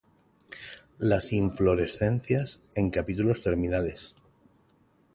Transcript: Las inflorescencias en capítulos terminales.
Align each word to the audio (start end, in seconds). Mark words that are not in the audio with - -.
Las 0.97 1.31
inflorescencias 1.31 2.59
en 2.73 2.89
capítulos 2.89 3.43
terminales. 3.43 4.15